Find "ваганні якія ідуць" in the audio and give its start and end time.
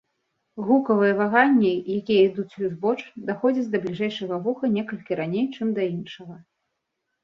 1.19-2.57